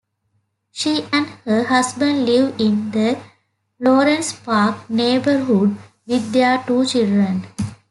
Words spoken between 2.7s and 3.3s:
the